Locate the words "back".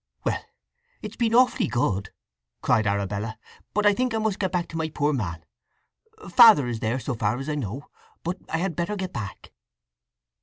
4.51-4.67, 9.13-9.51